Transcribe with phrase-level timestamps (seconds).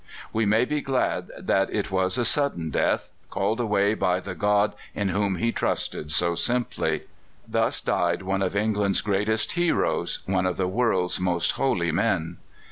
[0.33, 4.73] We may be glad that it was a sudden death called away by the God
[4.95, 7.03] in whom he trusted so simply.
[7.47, 12.37] Thus died one of England's greatest heroes, one of the world's most holy men.